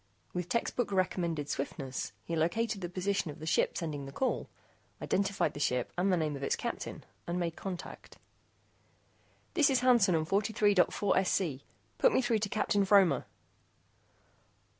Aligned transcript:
With 0.33 0.49
textbook 0.49 0.91
recommended 0.91 1.47
swiftness, 1.47 2.11
he 2.25 2.35
located 2.35 2.81
the 2.81 2.89
position 2.89 3.29
of 3.29 3.37
the 3.37 3.45
ship 3.45 3.77
sending 3.77 4.07
the 4.07 4.11
call, 4.11 4.49
identified 4.99 5.53
the 5.53 5.59
ship 5.59 5.93
and 5.95 6.11
the 6.11 6.17
name 6.17 6.35
of 6.35 6.41
its 6.41 6.55
captain, 6.55 7.03
and 7.27 7.39
made 7.39 7.55
contact. 7.55 8.17
"This 9.53 9.69
is 9.69 9.81
Hansen 9.81 10.15
on 10.15 10.25
43.4SC. 10.25 11.61
Put 11.99 12.13
me 12.15 12.23
through 12.23 12.39
to 12.39 12.49
Captain 12.49 12.83
Fromer." 12.83 13.27